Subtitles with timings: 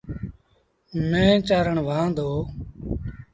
[1.11, 2.29] مينهن چآرڻ وهآن دو۔